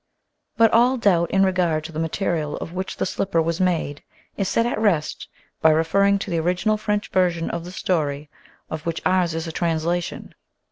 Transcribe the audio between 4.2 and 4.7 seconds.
is set